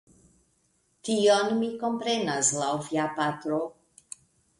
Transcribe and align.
Tion 1.09 1.53
mi 1.59 1.69
komprenas 1.83 2.49
laŭ 2.61 2.71
via 2.87 3.05
patro. 3.21 3.61